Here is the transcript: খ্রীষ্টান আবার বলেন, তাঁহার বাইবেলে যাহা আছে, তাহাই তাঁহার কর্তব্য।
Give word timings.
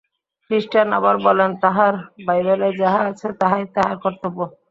খ্রীষ্টান 0.45 0.87
আবার 0.99 1.15
বলেন, 1.27 1.49
তাঁহার 1.63 1.93
বাইবেলে 2.27 2.69
যাহা 2.81 3.01
আছে, 3.09 3.27
তাহাই 3.41 3.63
তাঁহার 3.75 3.97
কর্তব্য। 4.03 4.39